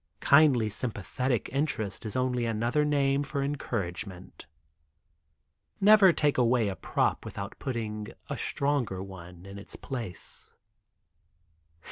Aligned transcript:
Kindly 0.19 0.67
sympathetic 0.67 1.47
interest 1.51 2.07
is 2.07 2.15
only 2.15 2.47
another 2.47 2.83
name 2.83 3.21
for 3.21 3.43
encouragement. 3.43 4.47
Never 5.79 6.11
take 6.11 6.39
away 6.39 6.69
a 6.69 6.75
prop 6.75 7.23
without 7.23 7.59
putting 7.59 8.07
a 8.27 8.35
stronger 8.35 9.03
one 9.03 9.45
in 9.45 9.59
its 9.59 9.75
place. 9.75 10.53